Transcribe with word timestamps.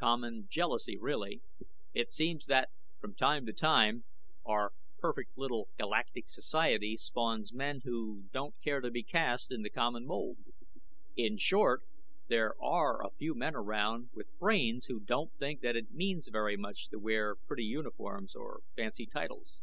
Common 0.00 0.46
jealousy, 0.50 0.96
really. 0.96 1.42
It 1.92 2.10
seems 2.10 2.46
that 2.46 2.70
from 2.98 3.14
time 3.14 3.44
to 3.44 3.52
time, 3.52 4.04
our 4.42 4.72
perfect 5.00 5.36
little 5.36 5.68
galactic 5.76 6.30
society 6.30 6.96
spawns 6.96 7.52
men 7.52 7.82
who 7.84 8.24
don't 8.32 8.54
care 8.64 8.80
to 8.80 8.90
be 8.90 9.02
cast 9.02 9.52
in 9.52 9.60
the 9.60 9.68
common 9.68 10.06
mold. 10.06 10.38
In 11.14 11.36
short, 11.36 11.82
there 12.28 12.54
are 12.58 13.04
a 13.06 13.10
few 13.18 13.34
men 13.34 13.54
around 13.54 14.08
with 14.14 14.38
brains 14.38 14.86
who 14.86 14.98
don't 14.98 15.34
think 15.36 15.60
that 15.60 15.76
it 15.76 15.90
means 15.90 16.28
very 16.28 16.56
much 16.56 16.88
to 16.88 16.98
wear 16.98 17.36
pretty 17.36 17.64
uniforms 17.64 18.34
or 18.34 18.62
fancy 18.76 19.04
titles." 19.04 19.60